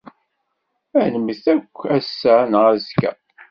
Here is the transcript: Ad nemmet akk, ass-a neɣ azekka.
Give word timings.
Ad 1.01 1.07
nemmet 1.13 1.43
akk, 1.53 1.75
ass-a 1.97 2.35
neɣ 2.51 2.63
azekka. 2.73 3.11